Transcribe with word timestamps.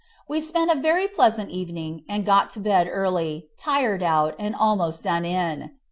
We 0.27 0.41
spent 0.41 0.71
a 0.71 0.79
very 0.81 1.07
pleasant 1.07 1.51
evening, 1.51 2.05
and 2.09 2.25
got 2.25 2.49
to 2.57 2.59
bed 2.59 2.89
early, 2.91 3.49
tired 3.55 4.01
out, 4.01 4.33
and 4.39 4.55
almost 4.55 5.03
done 5.03 5.27
up. 5.27 5.69